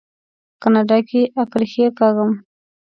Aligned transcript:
په 0.53 0.57
کاناډا 0.61 0.97
کې 1.09 1.21
اکرښې 1.41 1.85
کاږم. 1.97 2.31